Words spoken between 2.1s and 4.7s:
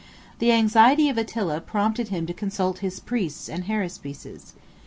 to consult his priests and haruspices.